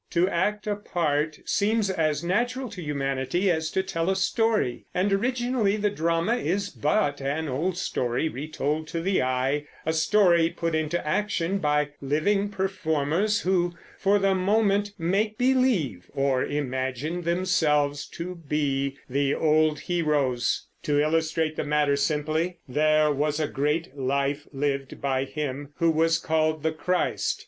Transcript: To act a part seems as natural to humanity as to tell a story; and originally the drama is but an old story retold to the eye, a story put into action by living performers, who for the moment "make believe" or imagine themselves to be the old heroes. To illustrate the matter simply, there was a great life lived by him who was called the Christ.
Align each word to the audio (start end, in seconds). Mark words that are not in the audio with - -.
To 0.09 0.27
act 0.27 0.65
a 0.65 0.75
part 0.77 1.37
seems 1.45 1.91
as 1.91 2.23
natural 2.23 2.69
to 2.69 2.81
humanity 2.81 3.51
as 3.51 3.69
to 3.69 3.83
tell 3.83 4.09
a 4.09 4.15
story; 4.15 4.85
and 4.95 5.13
originally 5.13 5.77
the 5.77 5.91
drama 5.91 6.37
is 6.37 6.71
but 6.71 7.21
an 7.21 7.47
old 7.47 7.77
story 7.77 8.27
retold 8.27 8.87
to 8.87 9.01
the 9.01 9.21
eye, 9.21 9.67
a 9.85 9.93
story 9.93 10.49
put 10.49 10.73
into 10.73 11.07
action 11.07 11.59
by 11.59 11.89
living 12.01 12.49
performers, 12.49 13.41
who 13.41 13.75
for 13.99 14.17
the 14.17 14.33
moment 14.33 14.91
"make 14.97 15.37
believe" 15.37 16.09
or 16.15 16.43
imagine 16.43 17.21
themselves 17.21 18.07
to 18.07 18.33
be 18.33 18.97
the 19.07 19.35
old 19.35 19.81
heroes. 19.81 20.65
To 20.81 20.99
illustrate 20.99 21.57
the 21.57 21.63
matter 21.63 21.95
simply, 21.95 22.57
there 22.67 23.11
was 23.11 23.39
a 23.39 23.47
great 23.47 23.95
life 23.95 24.47
lived 24.51 24.99
by 24.99 25.25
him 25.25 25.73
who 25.75 25.91
was 25.91 26.17
called 26.17 26.63
the 26.63 26.71
Christ. 26.71 27.39